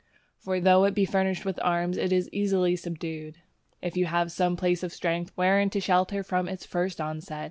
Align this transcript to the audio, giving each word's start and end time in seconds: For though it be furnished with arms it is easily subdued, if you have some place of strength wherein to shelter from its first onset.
For 0.39 0.59
though 0.59 0.85
it 0.85 0.95
be 0.95 1.05
furnished 1.05 1.45
with 1.45 1.59
arms 1.61 1.95
it 1.95 2.11
is 2.11 2.27
easily 2.31 2.75
subdued, 2.75 3.37
if 3.83 3.95
you 3.95 4.05
have 4.07 4.31
some 4.31 4.55
place 4.57 4.81
of 4.81 4.91
strength 4.91 5.31
wherein 5.35 5.69
to 5.69 5.79
shelter 5.79 6.23
from 6.23 6.47
its 6.47 6.65
first 6.65 6.99
onset. 6.99 7.39